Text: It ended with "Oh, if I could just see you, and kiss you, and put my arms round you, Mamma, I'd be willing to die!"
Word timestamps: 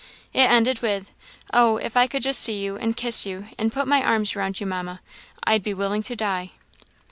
It 0.33 0.49
ended 0.49 0.81
with 0.81 1.11
"Oh, 1.53 1.77
if 1.77 1.95
I 1.95 2.07
could 2.07 2.23
just 2.23 2.41
see 2.41 2.57
you, 2.63 2.75
and 2.75 2.97
kiss 2.97 3.27
you, 3.27 3.45
and 3.59 3.71
put 3.71 3.87
my 3.87 4.01
arms 4.03 4.35
round 4.35 4.59
you, 4.59 4.65
Mamma, 4.65 4.99
I'd 5.43 5.61
be 5.61 5.75
willing 5.75 6.01
to 6.01 6.15
die!" 6.15 6.53